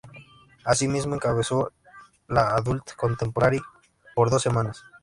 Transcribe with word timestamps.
Asimismo 0.65 1.13
encabezó 1.13 1.73
la 2.27 2.55
Adult 2.55 2.95
Contemporary 2.95 3.61
por 4.15 4.31
dos 4.31 4.41
semanas. 4.41 4.83